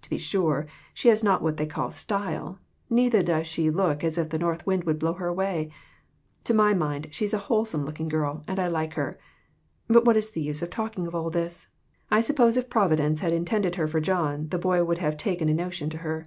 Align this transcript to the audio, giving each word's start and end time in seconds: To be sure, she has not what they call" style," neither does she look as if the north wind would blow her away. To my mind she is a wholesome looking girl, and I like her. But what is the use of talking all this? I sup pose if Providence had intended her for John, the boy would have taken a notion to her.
To 0.00 0.08
be 0.08 0.16
sure, 0.16 0.66
she 0.94 1.10
has 1.10 1.22
not 1.22 1.42
what 1.42 1.58
they 1.58 1.66
call" 1.66 1.90
style," 2.04 2.58
neither 2.88 3.20
does 3.20 3.46
she 3.46 3.68
look 3.68 4.02
as 4.02 4.16
if 4.16 4.30
the 4.30 4.38
north 4.38 4.64
wind 4.66 4.84
would 4.84 4.98
blow 4.98 5.12
her 5.12 5.26
away. 5.26 5.70
To 6.44 6.54
my 6.54 6.72
mind 6.72 7.08
she 7.10 7.26
is 7.26 7.34
a 7.34 7.52
wholesome 7.52 7.84
looking 7.84 8.08
girl, 8.08 8.42
and 8.48 8.58
I 8.58 8.68
like 8.68 8.94
her. 8.94 9.18
But 9.86 10.06
what 10.06 10.16
is 10.16 10.30
the 10.30 10.40
use 10.40 10.62
of 10.62 10.70
talking 10.70 11.06
all 11.08 11.28
this? 11.28 11.66
I 12.10 12.22
sup 12.22 12.36
pose 12.36 12.56
if 12.56 12.70
Providence 12.70 13.20
had 13.20 13.32
intended 13.34 13.74
her 13.74 13.86
for 13.86 14.00
John, 14.00 14.48
the 14.48 14.56
boy 14.58 14.82
would 14.82 14.96
have 14.96 15.18
taken 15.18 15.50
a 15.50 15.52
notion 15.52 15.90
to 15.90 15.98
her. 15.98 16.24